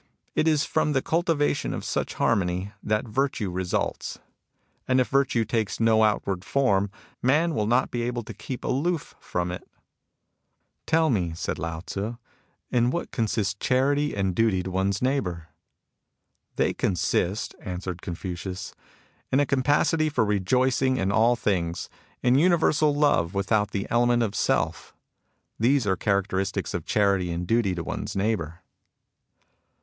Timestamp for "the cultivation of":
0.93-1.85